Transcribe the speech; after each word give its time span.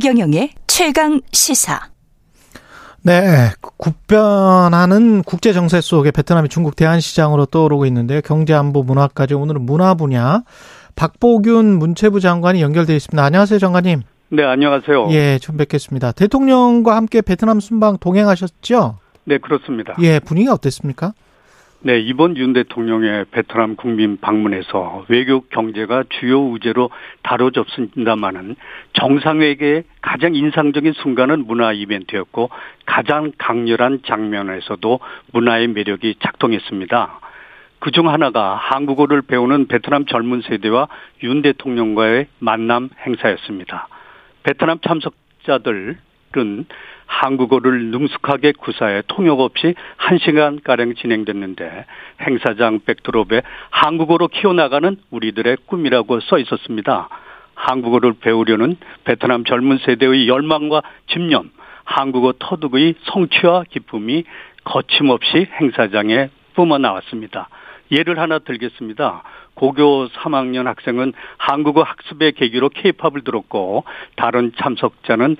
최경영의 0.00 0.52
최강 0.66 1.20
시사. 1.30 1.78
네, 3.02 3.50
국변하는 3.76 5.22
국제 5.22 5.52
정세 5.52 5.82
속에 5.82 6.10
베트남이 6.10 6.48
중국 6.48 6.74
대한 6.74 7.00
시장으로 7.00 7.44
떠오르고 7.44 7.84
있는데 7.84 8.22
경제 8.22 8.54
안보 8.54 8.82
문화까지 8.82 9.34
오늘은 9.34 9.60
문화 9.60 9.92
분야 9.92 10.42
박보균 10.96 11.78
문체부 11.78 12.20
장관이 12.20 12.62
연결되어 12.62 12.96
있습니다. 12.96 13.22
안녕하세요, 13.22 13.58
장관님. 13.58 14.00
네, 14.30 14.42
안녕하세요. 14.42 15.08
예, 15.10 15.38
좀 15.38 15.58
뵙겠습니다. 15.58 16.12
대통령과 16.12 16.96
함께 16.96 17.20
베트남 17.20 17.60
순방 17.60 17.98
동행하셨죠? 17.98 18.96
네, 19.24 19.36
그렇습니다. 19.36 19.96
예, 20.00 20.18
분위기가 20.18 20.54
어땠습니까? 20.54 21.12
네, 21.82 21.98
이번 21.98 22.36
윤 22.36 22.52
대통령의 22.52 23.24
베트남 23.30 23.74
국민 23.74 24.18
방문에서 24.20 25.06
외교 25.08 25.40
경제가 25.40 26.04
주요 26.10 26.38
우제로 26.38 26.90
다뤄졌습니다마는 27.22 28.54
정상회계의 28.92 29.84
가장 30.02 30.34
인상적인 30.34 30.92
순간은 30.92 31.46
문화 31.46 31.72
이벤트였고 31.72 32.50
가장 32.84 33.32
강렬한 33.38 34.00
장면에서도 34.04 35.00
문화의 35.32 35.68
매력이 35.68 36.16
작동했습니다. 36.20 37.18
그중 37.78 38.10
하나가 38.10 38.56
한국어를 38.56 39.22
배우는 39.22 39.66
베트남 39.66 40.04
젊은 40.04 40.42
세대와 40.42 40.86
윤 41.22 41.40
대통령과의 41.40 42.26
만남 42.40 42.90
행사였습니다. 43.06 43.88
베트남 44.42 44.80
참석자들은 44.80 45.96
한국어를 47.10 47.86
능숙하게 47.86 48.52
구사해 48.52 49.02
통역 49.08 49.40
없이 49.40 49.74
1시간가량 49.98 50.96
진행됐는데 50.96 51.84
행사장 52.22 52.80
백드롭에 52.86 53.42
한국어로 53.70 54.28
키워나가는 54.28 54.96
우리들의 55.10 55.56
꿈이라고 55.66 56.20
써 56.20 56.38
있었습니다. 56.38 57.08
한국어를 57.56 58.14
배우려는 58.20 58.76
베트남 59.04 59.44
젊은 59.44 59.78
세대의 59.78 60.28
열망과 60.28 60.82
집념, 61.08 61.50
한국어 61.84 62.32
터득의 62.38 62.94
성취와 63.02 63.64
기쁨이 63.68 64.22
거침없이 64.64 65.48
행사장에 65.60 66.30
뿜어 66.54 66.78
나왔습니다. 66.78 67.48
예를 67.90 68.20
하나 68.20 68.38
들겠습니다. 68.38 69.24
고교 69.54 70.06
3학년 70.08 70.64
학생은 70.64 71.12
한국어 71.38 71.82
학습의 71.82 72.32
계기로 72.32 72.68
케이팝을 72.68 73.24
들었고 73.24 73.84
다른 74.14 74.52
참석자는 74.56 75.36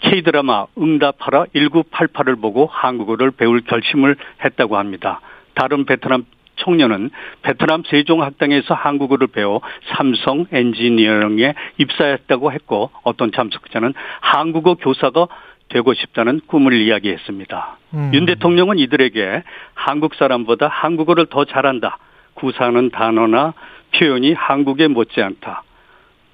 K드라마 0.00 0.66
응답하라 0.78 1.46
1988을 1.54 2.40
보고 2.40 2.66
한국어를 2.66 3.30
배울 3.30 3.60
결심을 3.60 4.16
했다고 4.44 4.76
합니다. 4.76 5.20
다른 5.54 5.84
베트남 5.84 6.24
청년은 6.56 7.10
베트남 7.42 7.82
세종학당에서 7.84 8.74
한국어를 8.74 9.26
배워 9.28 9.60
삼성 9.94 10.46
엔지니어링에 10.52 11.54
입사했다고 11.78 12.52
했고 12.52 12.90
어떤 13.02 13.32
참석자는 13.32 13.94
한국어 14.20 14.74
교사가 14.74 15.28
되고 15.68 15.94
싶다는 15.94 16.40
꿈을 16.46 16.74
이야기했습니다. 16.74 17.78
음. 17.94 18.10
윤 18.12 18.26
대통령은 18.26 18.78
이들에게 18.78 19.42
한국 19.74 20.14
사람보다 20.14 20.68
한국어를 20.68 21.26
더 21.26 21.44
잘한다. 21.44 21.98
구사하는 22.34 22.90
단어나 22.90 23.54
표현이 23.94 24.32
한국에 24.32 24.88
못지않다. 24.88 25.62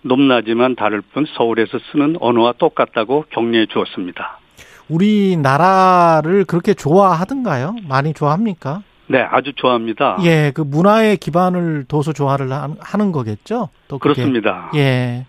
높나지만 0.06 0.76
다를 0.76 1.00
뿐 1.00 1.26
서울에서 1.36 1.78
쓰는 1.92 2.16
언어와 2.20 2.54
똑같다고 2.58 3.24
격려해 3.30 3.66
주었습니다. 3.66 4.38
우리나라를 4.88 6.44
그렇게 6.44 6.74
좋아하던가요? 6.74 7.74
많이 7.88 8.12
좋아합니까? 8.14 8.82
네, 9.08 9.20
아주 9.20 9.52
좋아합니다. 9.54 10.18
예, 10.24 10.50
그 10.54 10.62
문화의 10.62 11.16
기반을 11.16 11.84
둬서 11.88 12.12
좋아를 12.12 12.50
하는 12.80 13.12
거겠죠? 13.12 13.68
또 13.88 13.98
그렇습니다. 13.98 14.70
예. 14.74 15.26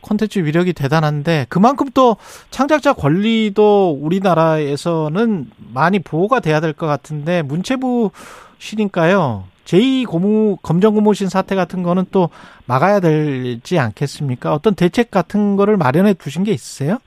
콘텐츠 0.00 0.38
위력이 0.38 0.72
대단한데 0.72 1.46
그만큼 1.50 1.88
또 1.92 2.16
창작자 2.48 2.94
권리도 2.94 3.98
우리나라에서는 4.00 5.50
많이 5.74 5.98
보호가 5.98 6.40
돼야 6.40 6.60
될 6.60 6.72
것 6.72 6.86
같은데 6.86 7.42
문체부 7.42 8.10
시니까요. 8.58 9.44
제2 9.70 10.06
고무 10.06 10.56
검정 10.62 10.94
고무신 10.94 11.28
사태 11.28 11.54
같은 11.54 11.84
거는 11.84 12.06
또 12.10 12.30
막아야 12.66 12.98
되지 12.98 13.78
않겠습니까? 13.78 14.52
어떤 14.52 14.74
대책 14.74 15.10
같은 15.10 15.54
거를 15.56 15.76
마련해 15.76 16.14
두신 16.14 16.42
게 16.42 16.50
있으세요? 16.50 16.98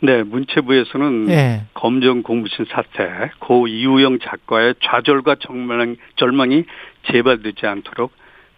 네, 0.00 0.22
문체부에서는 0.22 1.28
예. 1.28 1.62
검정 1.74 2.22
고무신 2.22 2.66
사태, 2.70 3.30
고 3.40 3.66
이우영 3.66 4.20
작가의 4.20 4.76
좌절과 4.82 5.36
절망, 5.40 5.96
절망이 6.16 6.64
재발되지 7.10 7.66
않도록 7.66 8.12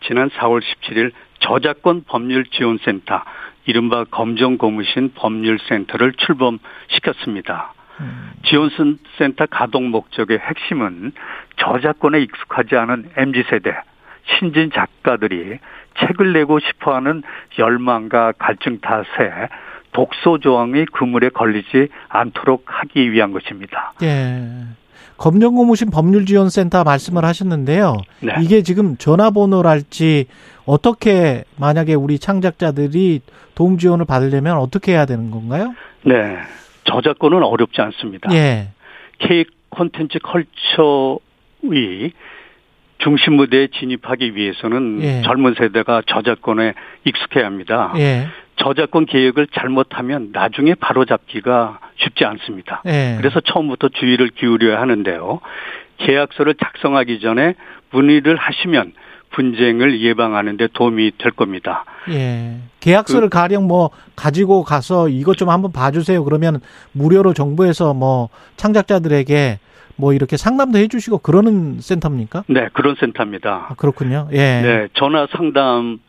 지난 0.06 0.28
4월 0.28 0.60
17일 0.60 1.12
저작권 1.40 2.04
법률 2.06 2.44
지원센터, 2.44 3.22
이른바 3.66 4.04
검정 4.04 4.58
고무신 4.58 5.12
법률센터를 5.14 6.12
출범시켰습니다. 6.12 7.74
지원센터 8.44 9.46
가동 9.50 9.90
목적의 9.90 10.38
핵심은 10.38 11.12
저작권에 11.60 12.20
익숙하지 12.20 12.76
않은 12.76 13.10
MZ세대, 13.16 13.74
신진 14.38 14.70
작가들이 14.72 15.58
책을 15.98 16.32
내고 16.32 16.58
싶어 16.60 16.94
하는 16.94 17.22
열망과 17.58 18.32
갈증 18.38 18.80
탓에 18.80 19.48
독소 19.92 20.38
조항이 20.38 20.84
그물에 20.86 21.30
걸리지 21.30 21.88
않도록 22.08 22.64
하기 22.66 23.12
위한 23.12 23.32
것입니다. 23.32 23.92
예. 24.02 24.42
검정 25.16 25.54
고무신 25.54 25.90
법률지원센터 25.90 26.82
말씀을 26.84 27.24
하셨는데요. 27.24 27.96
네. 28.20 28.34
이게 28.40 28.62
지금 28.62 28.96
전화번호랄지 28.96 30.26
어떻게 30.64 31.44
만약에 31.58 31.92
우리 31.94 32.18
창작자들이 32.18 33.20
도움 33.54 33.76
지원을 33.76 34.06
받으려면 34.06 34.56
어떻게 34.56 34.92
해야 34.92 35.04
되는 35.04 35.30
건가요? 35.30 35.74
네. 36.04 36.38
저작권은 36.84 37.42
어렵지 37.42 37.82
않습니다. 37.82 38.32
예. 38.32 38.68
K 39.18 39.44
콘텐츠 39.68 40.18
컬처 40.20 41.18
의 41.64 42.12
중심 42.98 43.34
무대에 43.34 43.68
진입하기 43.68 44.36
위해서는 44.36 45.02
예. 45.02 45.22
젊은 45.22 45.54
세대가 45.54 46.02
저작권에 46.06 46.74
익숙해야 47.04 47.46
합니다. 47.46 47.92
예. 47.96 48.28
저작권 48.56 49.06
계획을 49.06 49.48
잘못하면 49.54 50.30
나중에 50.32 50.74
바로잡기가 50.74 51.80
쉽지 51.96 52.24
않습니다. 52.26 52.82
예. 52.86 53.16
그래서 53.18 53.40
처음부터 53.40 53.88
주의를 53.88 54.28
기울여야 54.28 54.80
하는데요. 54.80 55.40
계약서를 55.96 56.54
작성하기 56.54 57.20
전에 57.20 57.54
문의를 57.90 58.36
하시면 58.36 58.92
분쟁을 59.30 60.00
예방하는 60.02 60.56
데 60.56 60.68
도움이 60.72 61.12
될 61.18 61.32
겁니다. 61.32 61.84
예. 62.10 62.56
계약서를 62.80 63.28
그, 63.28 63.38
가령 63.38 63.66
뭐 63.66 63.90
가지고 64.16 64.64
가서 64.64 65.08
이것 65.08 65.36
좀 65.36 65.48
한번 65.48 65.72
봐주세요. 65.72 66.22
그러면 66.24 66.60
무료로 66.92 67.32
정부에서 67.32 67.94
뭐 67.94 68.28
창작자들에게 68.56 69.58
뭐 70.00 70.12
이렇게 70.12 70.36
상담도 70.36 70.78
해주시고 70.78 71.18
그러는 71.18 71.80
센터입니까? 71.80 72.42
네, 72.48 72.68
그런 72.72 72.96
센터입니다. 72.98 73.66
아, 73.68 73.74
그렇군요. 73.74 74.26
예. 74.32 74.62
네, 74.62 74.88
전화 74.94 75.28
상담 75.30 76.00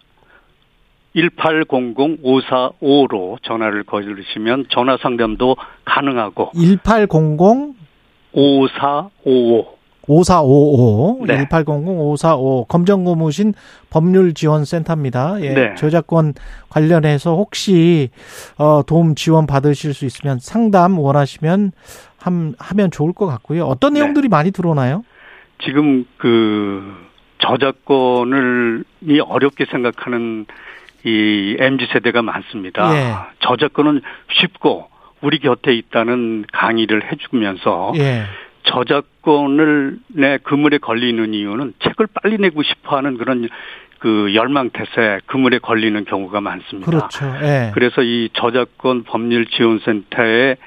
1800-5455로 1.16 3.38
전화를 3.44 3.84
거주시면 3.84 4.66
전화 4.70 4.98
상담도 5.02 5.58
가능하고 5.86 6.52
1800 6.54 7.10
5455 8.34 9.82
5455 10.08 11.26
네. 11.28 11.46
1800-5455 11.46 12.68
검정고무신 12.68 13.54
법률지원센터입니다. 13.90 15.42
예. 15.42 15.54
네. 15.54 15.76
저작권 15.76 16.34
관련해서 16.70 17.36
혹시 17.36 18.10
어 18.58 18.82
도움 18.86 19.16
지원 19.16 19.46
받으실 19.46 19.94
수 19.94 20.06
있으면 20.06 20.40
상담 20.40 20.98
원하시면 20.98 21.74
함, 22.22 22.54
하면 22.60 22.92
좋을 22.92 23.14
것 23.14 23.26
같고요. 23.26 23.66
어떤 23.66 23.94
네. 23.94 24.00
내용들이 24.00 24.24
네. 24.24 24.30
많이 24.30 24.52
들어오나요? 24.52 25.04
지금 25.64 26.06
그 26.18 27.10
저작권을 27.40 28.84
이 29.02 29.20
어렵게 29.20 29.66
생각하는 29.66 30.46
이 31.04 31.58
MZ 31.60 31.88
세대가 31.92 32.22
많습니다. 32.22 32.96
예. 32.96 33.14
저작권은 33.40 34.02
쉽고 34.32 34.88
우리 35.22 35.40
곁에 35.40 35.74
있다는 35.74 36.46
강의를 36.52 37.12
해주면서 37.12 37.94
예. 37.98 38.24
저작권을 38.64 39.98
내 40.10 40.38
그물에 40.38 40.78
걸리는 40.78 41.34
이유는 41.34 41.74
책을 41.84 42.08
빨리 42.22 42.38
내고 42.38 42.62
싶어하는 42.62 43.18
그런 43.18 43.50
그 43.98 44.34
열망태세 44.34 45.22
그물에 45.26 45.60
걸리는 45.60 46.06
경우가 46.06 46.42
많습니다. 46.42 46.90
그렇죠. 46.90 47.26
예. 47.44 47.72
그래서 47.74 48.02
이 48.04 48.30
저작권 48.34 49.04
법률 49.04 49.48
지원센터에 49.48 50.58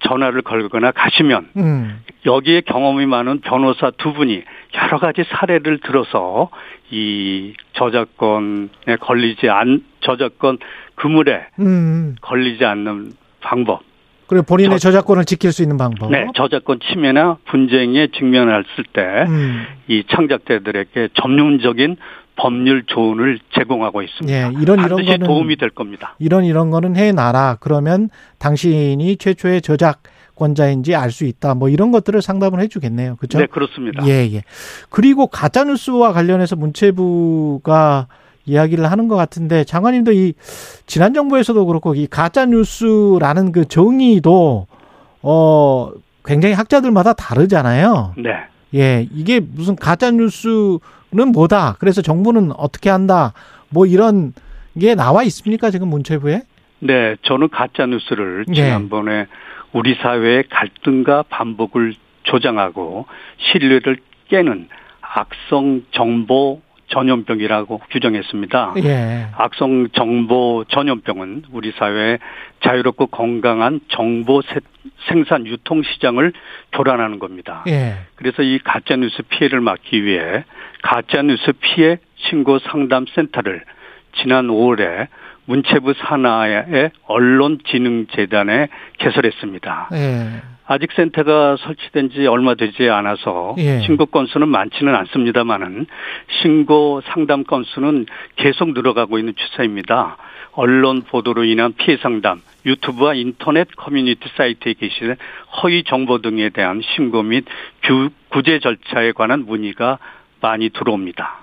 전화를 0.00 0.42
걸거나 0.42 0.90
가시면 0.92 1.48
음. 1.56 2.00
여기에 2.26 2.62
경험이 2.62 3.06
많은 3.06 3.40
변호사 3.40 3.90
두 3.98 4.12
분이 4.12 4.42
여러 4.74 4.98
가지 4.98 5.24
사례를 5.28 5.78
들어서 5.78 6.50
이 6.90 7.54
저작권에 7.74 8.96
걸리지 9.00 9.48
않 9.48 9.84
저작권 10.00 10.58
그물에 10.94 11.46
음. 11.60 12.16
걸리지 12.20 12.64
않는 12.64 13.12
방법 13.40 13.82
그리고 14.28 14.44
본인의 14.44 14.78
저, 14.78 14.92
작권을 14.92 15.24
지킬 15.24 15.52
수 15.52 15.62
있는 15.62 15.78
방법. 15.78 16.10
네, 16.10 16.26
저작권 16.34 16.80
침해나 16.80 17.38
분쟁에 17.46 18.08
직면했을 18.08 18.84
때이 18.92 19.24
음. 19.26 20.02
창작자들에게 20.10 21.08
전문적인 21.14 21.96
법률 22.38 22.84
조언을 22.86 23.40
제공하고 23.54 24.02
있습니다. 24.02 24.32
예, 24.32 24.52
이런 24.60 24.78
이런 24.78 25.04
거는 25.04 25.18
도움이 25.26 25.56
될 25.56 25.70
겁니다. 25.70 26.14
이런 26.18 26.44
이런 26.44 26.70
거는 26.70 26.96
해놔라. 26.96 27.58
그러면 27.60 28.08
당신이 28.38 29.16
최초의 29.16 29.60
저작권자인지 29.62 30.94
알 30.94 31.10
수 31.10 31.24
있다. 31.24 31.54
뭐 31.54 31.68
이런 31.68 31.90
것들을 31.90 32.22
상담을 32.22 32.60
해주겠네요. 32.60 33.16
그렇죠? 33.16 33.38
네, 33.38 33.46
그렇습니다. 33.46 34.06
예, 34.06 34.28
예. 34.32 34.42
그리고 34.88 35.26
가짜 35.26 35.64
뉴스와 35.64 36.12
관련해서 36.12 36.56
문체부가 36.56 38.06
이야기를 38.46 38.90
하는 38.90 39.08
것 39.08 39.16
같은데 39.16 39.64
장관님도 39.64 40.12
이 40.12 40.32
지난 40.86 41.12
정부에서도 41.12 41.66
그렇고 41.66 41.94
이 41.94 42.06
가짜 42.06 42.46
뉴스라는 42.46 43.52
그 43.52 43.66
정의도 43.66 44.66
어 45.22 45.90
굉장히 46.24 46.54
학자들마다 46.54 47.12
다르잖아요. 47.14 48.14
네. 48.16 48.30
예, 48.74 49.08
이게 49.14 49.40
무슨 49.40 49.76
가짜 49.76 50.10
뉴스 50.10 50.78
는 51.10 51.32
뭐다. 51.32 51.76
그래서 51.78 52.02
정부는 52.02 52.52
어떻게 52.52 52.90
한다. 52.90 53.32
뭐 53.70 53.86
이런 53.86 54.34
게 54.78 54.94
나와 54.94 55.22
있습니까 55.24 55.70
지금 55.70 55.88
문체부에? 55.88 56.42
네, 56.80 57.16
저는 57.22 57.48
가짜 57.48 57.86
뉴스를 57.86 58.44
예. 58.50 58.54
지난번에 58.54 59.26
우리 59.72 59.94
사회의 59.94 60.44
갈등과 60.48 61.24
반복을 61.30 61.94
조장하고 62.24 63.06
신뢰를 63.38 63.98
깨는 64.28 64.68
악성 65.00 65.82
정보 65.92 66.60
전염병이라고 66.88 67.78
규정했습니다. 67.90 68.74
예. 68.84 69.26
악성 69.36 69.88
정보 69.90 70.64
전염병은 70.68 71.44
우리 71.52 71.72
사회의 71.72 72.18
자유롭고 72.64 73.06
건강한 73.08 73.80
정보 73.88 74.42
세- 74.42 74.60
생산 75.08 75.46
유통 75.46 75.82
시장을 75.82 76.32
교란하는 76.72 77.18
겁니다. 77.18 77.62
예. 77.68 77.94
그래서 78.16 78.42
이 78.42 78.58
가짜 78.58 78.96
뉴스 78.96 79.22
피해를 79.28 79.60
막기 79.60 80.04
위해 80.04 80.44
가짜 80.82 81.22
뉴스 81.22 81.52
피해 81.60 81.98
신고 82.16 82.58
상담 82.58 83.06
센터를 83.14 83.62
지난 84.20 84.48
5월에 84.48 85.06
문체부 85.48 85.94
산하의 85.94 86.90
언론진흥재단에 87.06 88.68
개설했습니다. 88.98 89.88
예. 89.94 90.42
아직 90.66 90.92
센터가 90.92 91.56
설치된 91.56 92.10
지 92.10 92.26
얼마 92.26 92.54
되지 92.54 92.90
않아서 92.90 93.54
예. 93.56 93.80
신고 93.80 94.04
건수는 94.04 94.46
많지는 94.48 94.94
않습니다만은 94.94 95.86
신고 96.42 97.00
상담 97.06 97.44
건수는 97.44 98.04
계속 98.36 98.74
늘어가고 98.74 99.18
있는 99.18 99.32
추세입니다. 99.34 100.18
언론 100.52 101.02
보도로 101.02 101.44
인한 101.44 101.72
피해 101.72 101.96
상담, 101.96 102.42
유튜브와 102.66 103.14
인터넷 103.14 103.68
커뮤니티 103.76 104.28
사이트에 104.36 104.74
게시된 104.74 105.16
허위 105.62 105.84
정보 105.84 106.18
등에 106.18 106.50
대한 106.50 106.82
신고 106.82 107.22
및 107.22 107.44
규, 107.82 108.10
구제 108.28 108.58
절차에 108.58 109.12
관한 109.12 109.46
문의가 109.46 109.98
많이 110.40 110.70
들어옵니다. 110.70 111.38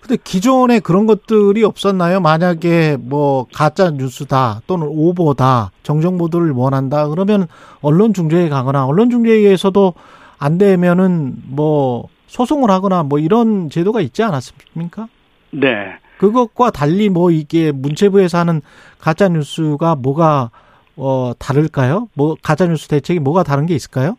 근데 0.00 0.16
기존에 0.22 0.80
그런 0.80 1.06
것들이 1.06 1.62
없었나요? 1.62 2.20
만약에 2.20 2.96
뭐 2.98 3.46
가짜 3.52 3.90
뉴스다 3.90 4.62
또는 4.66 4.88
오보다 4.90 5.70
정정 5.82 6.18
보도를 6.18 6.50
원한다 6.50 7.08
그러면 7.08 7.46
언론 7.80 8.12
중재에 8.12 8.48
가거나 8.48 8.86
언론 8.86 9.10
중재에서도 9.10 9.94
안 10.38 10.58
되면은 10.58 11.34
뭐 11.46 12.08
소송을 12.26 12.70
하거나 12.70 13.02
뭐 13.02 13.18
이런 13.18 13.70
제도가 13.70 14.00
있지 14.00 14.22
않았습니까? 14.22 15.08
네. 15.50 15.96
그것과 16.18 16.70
달리 16.70 17.08
뭐 17.08 17.30
이게 17.30 17.72
문체부에서 17.72 18.38
하는 18.38 18.60
가짜 18.98 19.28
뉴스가 19.28 19.94
뭐가 19.96 20.50
어 20.96 21.32
다를까요? 21.38 22.08
뭐 22.14 22.36
가짜 22.42 22.66
뉴스 22.66 22.88
대책이 22.88 23.20
뭐가 23.20 23.42
다른 23.42 23.66
게 23.66 23.74
있을까요? 23.74 24.16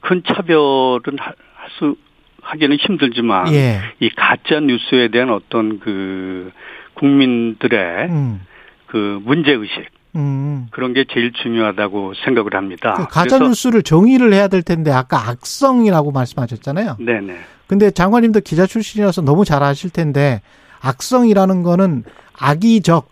큰 0.00 0.22
차별은 0.26 1.18
할 1.18 1.34
수 1.78 1.96
하기는 2.42 2.76
힘들지만 2.76 3.52
예. 3.52 3.80
이 4.00 4.10
가짜 4.10 4.60
뉴스에 4.60 5.08
대한 5.08 5.30
어떤 5.30 5.80
그 5.80 6.52
국민들의 6.94 8.08
음. 8.08 8.40
그 8.86 9.20
문제 9.24 9.52
의식 9.52 9.86
음. 10.16 10.66
그런 10.70 10.92
게 10.92 11.04
제일 11.12 11.32
중요하다고 11.32 12.14
생각을 12.24 12.54
합니다. 12.54 12.94
그 12.94 13.06
가짜 13.06 13.38
뉴스를 13.38 13.82
정의를 13.82 14.32
해야 14.32 14.48
될 14.48 14.62
텐데 14.62 14.90
아까 14.90 15.28
악성이라고 15.28 16.10
말씀하셨잖아요. 16.10 16.96
네네. 16.98 17.36
근데 17.66 17.90
장관님도 17.90 18.40
기자 18.40 18.66
출신이라서 18.66 19.22
너무 19.22 19.44
잘 19.44 19.62
아실 19.62 19.90
텐데 19.90 20.42
악성이라는 20.80 21.62
거는 21.62 22.04
악의적 22.36 23.08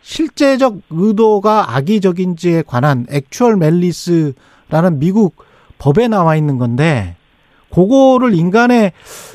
실제적 0.00 0.80
의도가 0.90 1.76
악의적인지에 1.76 2.62
관한 2.66 3.06
액츄얼 3.10 3.56
멜리스라는 3.56 4.98
미국 4.98 5.44
법에 5.78 6.08
나와 6.08 6.36
있는 6.36 6.58
건데 6.58 7.16
그거를 7.74 8.34
인간의 8.34 8.92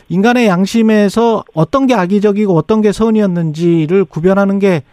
인간의 0.10 0.48
양심에서 0.48 1.44
어떤 1.54 1.88
게 1.88 1.94
악의적이고 1.94 2.56
어떤 2.56 2.82
게 2.82 2.92
선이었는지를 2.92 4.06
구별하는 4.06 4.60
게 4.60 4.84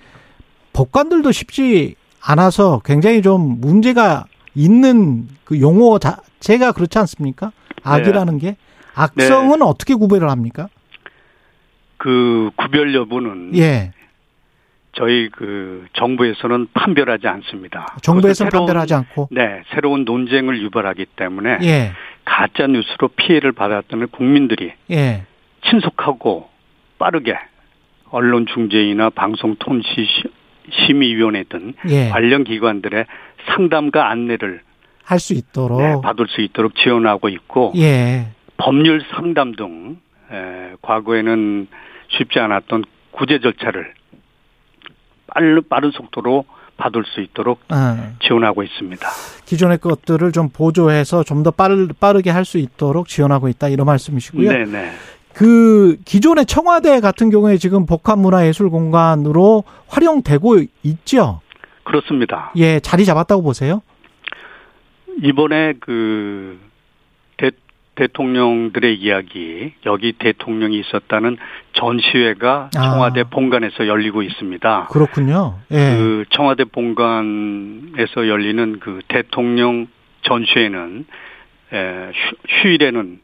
법관들도 0.72 1.30
쉽지 1.32 1.94
않아서 2.20 2.80
굉장히 2.84 3.22
좀 3.22 3.60
문제가 3.60 4.24
있는 4.54 5.28
그 5.44 5.60
용어 5.60 5.98
자체가 5.98 6.72
그렇지 6.72 6.98
않습니까? 6.98 7.52
악이라는 7.82 8.38
게 8.38 8.56
악성은 8.94 9.62
어떻게 9.62 9.94
구별을 9.94 10.28
합니까? 10.30 10.68
그 11.98 12.50
구별 12.56 12.94
여부는 12.94 13.56
예, 13.56 13.92
저희 14.92 15.28
그 15.30 15.86
정부에서는 15.94 16.68
판별하지 16.74 17.26
않습니다. 17.26 17.96
정부에서는 18.02 18.50
새로운- 18.50 18.66
판별하지 18.66 18.94
않고 18.94 19.28
네, 19.30 19.62
새로운 19.74 20.04
논쟁을 20.04 20.60
유발하기 20.62 21.06
때문에 21.16 21.58
예, 21.62 21.92
가짜 22.26 22.66
뉴스로 22.66 23.08
피해를 23.08 23.52
받았던 23.52 24.08
국민들이 24.08 24.72
예, 24.90 25.24
신속하고 25.64 26.50
빠르게 26.98 27.38
언론 28.10 28.44
중재위나 28.46 29.08
방송 29.10 29.56
통신 29.58 30.04
심의위원회 30.70 31.44
등 31.44 31.72
예, 31.88 32.08
관련 32.10 32.44
기관들의 32.44 33.06
상담과 33.46 34.10
안내를 34.10 34.60
할 35.04 35.20
수 35.20 35.34
있도록. 35.34 35.80
네, 35.80 35.94
받을 36.02 36.26
수 36.28 36.40
있도록 36.40 36.74
지원하고 36.74 37.28
있고 37.28 37.72
예, 37.76 38.26
법률 38.56 39.02
상담 39.14 39.52
등 39.54 39.98
에, 40.32 40.74
과거에는 40.82 41.68
쉽지 42.08 42.40
않았던 42.40 42.84
구제 43.12 43.38
절차를 43.38 43.94
빠른 45.28 45.62
빠른 45.68 45.90
속도로 45.92 46.44
받을 46.76 47.04
수 47.06 47.20
있도록 47.20 47.60
어, 47.70 48.14
지원하고 48.20 48.62
있습니다. 48.62 49.08
기존의 49.46 49.78
것들을 49.78 50.32
좀 50.32 50.48
보조해서 50.50 51.22
좀더 51.24 51.50
빠르, 51.50 51.88
빠르게 51.98 52.30
할 52.30 52.44
수 52.44 52.58
있도록 52.58 53.08
지원하고 53.08 53.48
있다 53.48 53.68
이런 53.68 53.86
말씀이시고요. 53.86 54.50
네네. 54.52 54.92
그 55.32 55.96
기존의 56.04 56.46
청와대 56.46 57.00
같은 57.00 57.28
경우에 57.28 57.56
지금 57.58 57.84
복합문화예술 57.86 58.70
공간으로 58.70 59.64
활용되고 59.88 60.62
있죠. 60.84 61.40
그렇습니다. 61.84 62.52
예, 62.56 62.80
자리 62.80 63.04
잡았다고 63.04 63.42
보세요. 63.42 63.82
이번에 65.22 65.74
그 65.80 66.58
대, 67.96 68.06
대통령들의 68.06 68.94
이야기 68.96 69.72
여기 69.84 70.12
대통령이 70.12 70.78
있었다는 70.80 71.36
전시회가 71.72 72.70
아. 72.76 72.80
청와대 72.80 73.24
본관에서 73.24 73.86
열리고 73.88 74.22
있습니다. 74.22 74.88
그렇군요. 74.90 75.58
예, 75.72 75.96
그 75.96 76.24
청와대 76.30 76.64
본관에서 76.64 78.28
열리는 78.28 78.78
그 78.80 79.00
대통령 79.08 79.88
전시회는 80.22 81.06
에, 81.72 82.12
휴, 82.12 82.36
휴일에는 82.62 83.20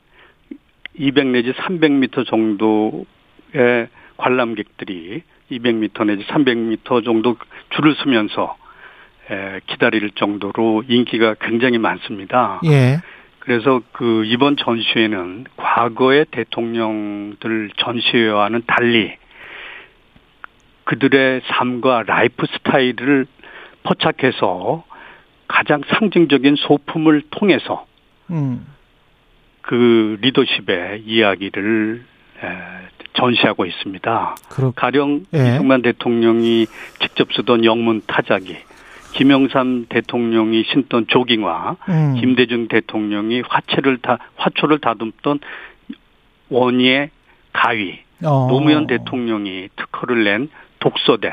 200 0.94 1.26
내지 1.28 1.52
300m 1.52 2.26
정도의 2.26 3.88
관람객들이 4.16 5.22
200m 5.50 6.06
내지 6.06 6.24
300m 6.24 7.04
정도 7.04 7.36
줄을 7.70 7.94
서면서 7.96 8.56
에, 9.30 9.60
기다릴 9.66 10.10
정도로 10.14 10.82
인기가 10.88 11.34
굉장히 11.40 11.78
많습니다. 11.78 12.60
예, 12.64 12.98
그래서 13.44 13.82
그 13.90 14.24
이번 14.24 14.56
전시회는 14.56 15.46
과거의 15.56 16.26
대통령들 16.30 17.70
전시회와는 17.76 18.62
달리 18.68 19.16
그들의 20.84 21.42
삶과 21.46 22.04
라이프 22.06 22.46
스타일을 22.46 23.26
포착해서 23.82 24.84
가장 25.48 25.82
상징적인 25.88 26.54
소품을 26.54 27.22
통해서 27.30 27.84
음, 28.30 28.64
그 29.60 30.18
리더십의 30.20 31.02
이야기를 31.04 32.04
에, 32.44 32.48
전시하고 33.14 33.66
있습니다. 33.66 34.36
그렇, 34.50 34.70
가령 34.70 35.24
예. 35.34 35.38
이승만 35.38 35.82
대통령이 35.82 36.66
직접 37.00 37.32
쓰던 37.32 37.64
영문 37.64 38.02
타자기, 38.06 38.56
김영삼 39.12 39.86
대통령이 39.88 40.64
신던 40.64 41.06
조깅화, 41.08 41.76
음, 41.88 42.14
김대중 42.20 42.68
대통령이 42.68 43.42
화채를 43.46 43.98
다 43.98 44.18
화초를 44.36 44.80
다듬던 44.80 45.40
원예 46.48 47.10
가위, 47.52 47.98
어, 48.24 48.46
노무현 48.50 48.86
대통령이 48.86 49.68
특허를 49.76 50.24
낸 50.24 50.48
독서대, 50.80 51.32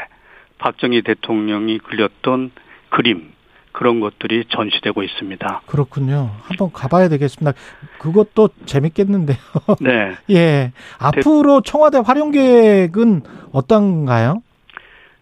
박정희 0.57 1.01
대통령이 1.03 1.79
그렸던 1.79 2.51
그림, 2.89 3.31
그런 3.71 3.99
것들이 3.99 4.45
전시되고 4.49 5.03
있습니다. 5.03 5.61
그렇군요. 5.65 6.31
한번 6.41 6.71
가봐야 6.73 7.07
되겠습니다. 7.07 7.57
그것도 7.99 8.49
재밌겠는데요. 8.65 9.37
네. 9.79 10.15
예. 10.35 10.73
앞으로 10.97 11.61
청와대 11.61 11.99
활용 12.03 12.31
계획은 12.31 13.21
어떤가요? 13.51 14.41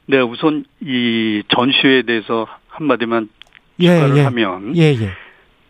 네, 0.10 0.20
우선 0.22 0.64
이 0.80 1.44
전시회에 1.50 2.04
대해서 2.04 2.48
한마디만 2.70 3.30
예, 3.80 3.88
추가를 3.88 4.18
예. 4.18 4.22
하면 4.22 4.78
예, 4.78 4.84
예. 4.94 5.12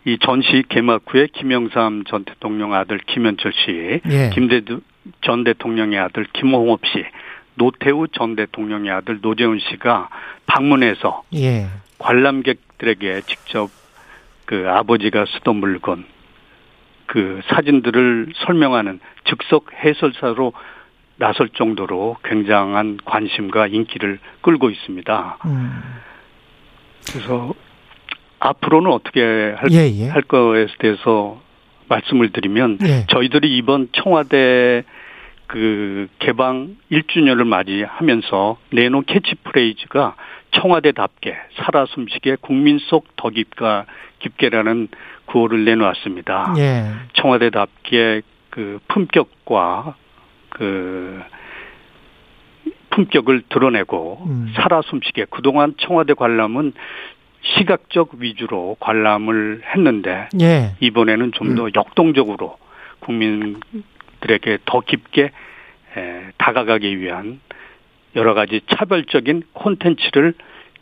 이 0.06 0.18
전시 0.22 0.64
개막 0.70 1.02
후에 1.08 1.28
김영삼 1.34 2.04
전 2.06 2.24
대통령 2.24 2.74
아들 2.74 3.00
김현철 3.00 3.52
씨, 3.52 4.00
예. 4.10 4.30
김대두 4.34 4.82
전 5.22 5.44
대통령의 5.44 5.98
아들 6.00 6.26
김홍업 6.34 6.82
씨, 6.86 7.04
노태우 7.56 8.08
전 8.10 8.36
대통령의 8.36 8.92
아들 8.92 9.20
노재훈 9.22 9.60
씨가 9.60 10.10
방문해서 10.46 11.24
예. 11.34 11.68
관람객들에게 11.98 13.22
직접 13.22 13.70
그 14.46 14.70
아버지가 14.70 15.26
쓰던 15.26 15.56
물건 15.56 16.06
그 17.08 17.42
사진들을 17.48 18.34
설명하는 18.46 19.00
즉석 19.26 19.74
해설사로 19.74 20.54
나설 21.18 21.50
정도로 21.50 22.18
굉장한 22.24 23.00
관심과 23.06 23.68
인기를 23.68 24.20
끌고 24.42 24.70
있습니다. 24.70 25.38
음. 25.46 25.82
그래서 27.12 27.54
앞으로는 28.40 28.92
어떻게 28.92 29.22
할, 29.22 29.72
예, 29.72 29.90
예. 29.92 30.10
할 30.10 30.22
거에 30.22 30.68
대해서 30.80 31.42
말씀을 31.90 32.32
드리면 32.32 32.80
예. 32.84 33.06
저희들이 33.10 33.58
이번 33.58 33.90
청와대 33.94 34.84
그 35.48 36.08
개방 36.20 36.76
1주년을 36.92 37.46
맞이하면서 37.46 38.58
내놓은 38.72 39.06
캐치프레이즈가 39.06 40.16
청와대답게 40.52 41.36
살아 41.56 41.86
숨쉬게 41.86 42.38
국민 42.42 42.80
속 42.80 43.06
더 43.16 43.30
깊가 43.30 43.86
깊게라는 44.20 44.90
구호를 45.26 45.66
내놓았습니다. 45.66 46.54
예. 46.58 46.86
청와대답게 47.14 48.22
그 48.50 48.80
품격과 48.88 49.96
그 50.58 51.22
품격을 52.90 53.44
드러내고 53.50 54.24
음. 54.26 54.54
살아 54.56 54.82
숨쉬게 54.82 55.28
그동안 55.30 55.76
청와대 55.78 56.14
관람은 56.14 56.74
시각적 57.42 58.16
위주로 58.18 58.76
관람을 58.80 59.62
했는데 59.66 60.28
예. 60.42 60.76
이번에는 60.80 61.32
좀더 61.34 61.70
역동적으로 61.76 62.58
국민들에게 63.00 64.58
더 64.66 64.80
깊게 64.82 65.32
에, 65.96 66.24
다가가기 66.38 67.00
위한 67.00 67.40
여러 68.16 68.34
가지 68.34 68.62
차별적인 68.76 69.44
콘텐츠를 69.54 70.34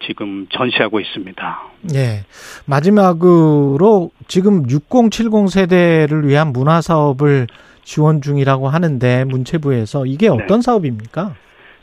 지금 0.06 0.48
전시하고 0.50 1.00
있습니다. 1.00 1.64
예. 1.96 2.26
마지막으로 2.66 4.12
지금 4.28 4.70
6070 4.70 5.50
세대를 5.50 6.28
위한 6.28 6.54
문화 6.54 6.82
사업을 6.82 7.48
지원 7.84 8.22
중이라고 8.22 8.68
하는데 8.68 9.24
문체부에서 9.26 10.06
이게 10.06 10.28
어떤 10.28 10.62
사업입니까? 10.62 11.36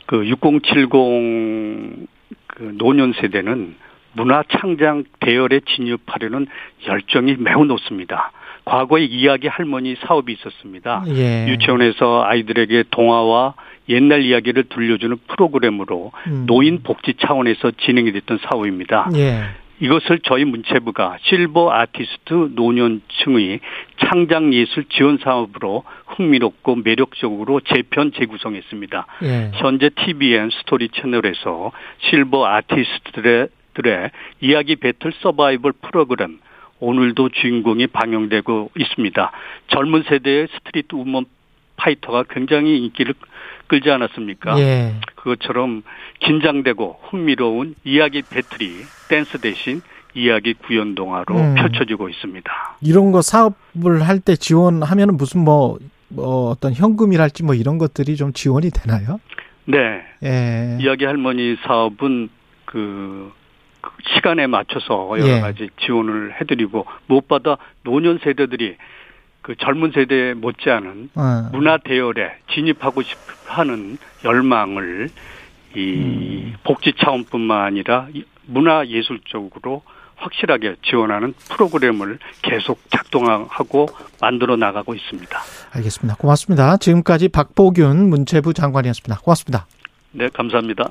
그 0.05 0.17
6070 0.25 2.07
그 2.47 2.75
노년 2.77 3.13
세대는 3.19 3.75
문화 4.13 4.43
창작 4.43 5.03
대열에 5.19 5.61
진입하려는 5.75 6.47
열정이 6.87 7.37
매우 7.39 7.65
높습니다. 7.65 8.31
과거에 8.65 9.03
이야기 9.03 9.47
할머니 9.47 9.95
사업이 10.05 10.33
있었습니다. 10.33 11.03
예. 11.07 11.47
유치원에서 11.47 12.23
아이들에게 12.23 12.85
동화와 12.91 13.55
옛날 13.89 14.23
이야기를 14.23 14.65
들려주는 14.69 15.17
프로그램으로 15.27 16.11
음. 16.27 16.45
노인 16.45 16.83
복지 16.83 17.13
차원에서 17.19 17.71
진행이 17.71 18.11
됐던 18.13 18.39
사업입니다. 18.43 19.09
예. 19.15 19.43
이것을 19.79 20.19
저희 20.23 20.45
문체부가 20.45 21.17
실버 21.23 21.71
아티스트 21.71 22.51
노년층의 22.55 23.59
창작 23.97 24.53
예술 24.53 24.85
지원 24.85 25.17
사업으로 25.17 25.83
흥미롭고 26.07 26.77
매력적으로 26.77 27.59
재편 27.59 28.13
재구성했습니다. 28.13 29.07
예. 29.23 29.51
현재 29.55 29.89
TVN 29.89 30.51
스토리 30.51 30.89
채널에서 30.89 31.71
실버 31.99 32.45
아티스트들의 32.45 33.47
들의 33.73 34.11
이야기 34.39 34.75
배틀 34.75 35.11
서바이벌 35.21 35.73
프로그램 35.81 36.39
오늘도 36.79 37.29
주인공이 37.29 37.87
방영되고 37.87 38.71
있습니다. 38.77 39.31
젊은 39.67 40.03
세대의 40.03 40.47
스트리트 40.53 40.95
우먼 40.95 41.25
파이터가 41.77 42.23
굉장히 42.29 42.77
인기를 42.79 43.13
끌지 43.67 43.89
않았습니까? 43.89 44.57
예. 44.59 44.95
그것처럼 45.15 45.83
긴장되고 46.19 46.99
흥미로운 47.09 47.75
이야기 47.83 48.21
배틀이 48.21 48.83
댄스 49.09 49.39
대신 49.39 49.81
이야기 50.15 50.53
구연 50.53 50.93
동화로 50.95 51.35
음. 51.35 51.55
펼쳐지고 51.55 52.09
있습니다. 52.09 52.51
이런 52.81 53.11
거 53.11 53.21
사업을 53.21 54.07
할 54.07 54.19
때 54.19 54.35
지원하면은 54.35 55.17
무슨 55.17 55.43
뭐, 55.43 55.79
뭐 56.09 56.49
어떤 56.51 56.73
현금이랄지 56.73 57.43
뭐 57.43 57.55
이런 57.55 57.77
것들이 57.79 58.15
좀 58.15 58.31
지원이 58.31 58.69
되나요? 58.69 59.19
네. 59.65 60.03
예. 60.23 60.77
이야기 60.79 61.05
할머니 61.05 61.55
사업은 61.65 62.29
그, 62.65 63.31
그 63.81 63.89
시간에 64.13 64.45
맞춰서 64.45 65.09
여러 65.17 65.27
예. 65.27 65.39
가지 65.39 65.69
지원을 65.83 66.39
해드리고 66.39 66.85
무엇보다 67.07 67.57
노년 67.83 68.19
세대들이 68.23 68.75
그 69.43 69.55
젊은 69.57 69.91
세대에 69.91 70.33
못지않은 70.33 71.09
어. 71.15 71.49
문화 71.51 71.77
대열에 71.77 72.37
진입하고 72.53 73.03
싶어하는 73.03 73.97
열망을 74.23 75.09
이 75.75 75.93
음. 75.95 76.55
복지 76.63 76.93
차원뿐만 76.97 77.65
아니라 77.65 78.07
이 78.13 78.23
문화 78.45 78.87
예술 78.87 79.19
적으로 79.27 79.83
확실하게 80.15 80.77
지원하는 80.83 81.33
프로그램을 81.49 82.19
계속 82.41 82.79
작동하고 82.89 83.87
만들어 84.21 84.55
나가고 84.55 84.95
있습니다. 84.95 85.39
알겠습니다. 85.71 86.15
고맙습니다. 86.17 86.77
지금까지 86.77 87.27
박보균 87.27 88.09
문체부 88.09 88.53
장관이었습니다. 88.53 89.21
고맙습니다. 89.21 89.67
네, 90.11 90.29
감사합니다. 90.29 90.89